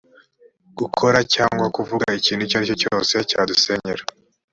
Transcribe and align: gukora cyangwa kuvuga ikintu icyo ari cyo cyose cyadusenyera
gukora 0.79 1.19
cyangwa 1.33 1.65
kuvuga 1.75 2.05
ikintu 2.19 2.41
icyo 2.45 2.55
ari 2.57 2.65
cyo 2.69 2.75
cyose 2.83 3.15
cyadusenyera 3.29 4.03